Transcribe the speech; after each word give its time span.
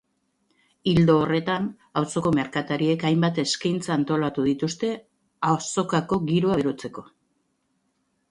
Ildo 0.91 1.15
horretan, 1.23 1.65
auzoko 2.01 2.29
merkatariek 2.37 3.03
hainbat 3.09 3.37
ekintza 3.43 3.93
antolatu 3.97 4.45
dituzte 4.47 4.91
azokako 5.53 6.19
giroa 6.31 6.57
berotzeko. 6.63 7.05